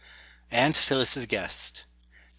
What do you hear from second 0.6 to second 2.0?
PHILLIS'S GUEST. ST.